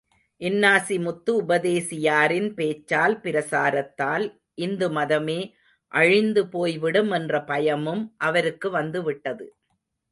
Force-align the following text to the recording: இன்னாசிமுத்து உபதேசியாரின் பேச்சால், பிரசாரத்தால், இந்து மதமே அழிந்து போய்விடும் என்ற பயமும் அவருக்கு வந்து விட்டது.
இன்னாசிமுத்து 0.41 1.31
உபதேசியாரின் 1.41 2.49
பேச்சால், 2.53 3.15
பிரசாரத்தால், 3.23 4.25
இந்து 4.57 4.89
மதமே 4.89 5.39
அழிந்து 5.91 6.43
போய்விடும் 6.47 7.11
என்ற 7.11 7.43
பயமும் 7.43 8.03
அவருக்கு 8.23 8.69
வந்து 8.71 9.01
விட்டது. 9.03 9.47